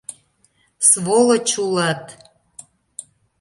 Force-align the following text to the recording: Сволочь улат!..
Сволочь 0.89 1.55
улат!.. 1.63 2.03